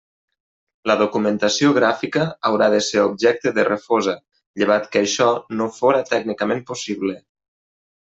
[0.91, 4.19] La documentació gràfica haurà de ser objecte de refosa,
[4.63, 5.31] llevat que això
[5.63, 7.21] no fóra tècnicament possible.